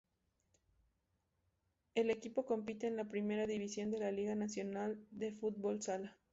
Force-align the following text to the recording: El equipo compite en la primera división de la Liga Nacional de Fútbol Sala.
El 1.93 2.09
equipo 2.09 2.47
compite 2.47 2.87
en 2.87 2.95
la 2.97 3.07
primera 3.07 3.45
división 3.45 3.91
de 3.91 3.99
la 3.99 4.11
Liga 4.11 4.33
Nacional 4.33 4.99
de 5.11 5.31
Fútbol 5.31 5.83
Sala. 5.83 6.17